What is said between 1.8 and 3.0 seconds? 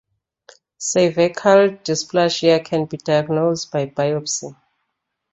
dysplasia can be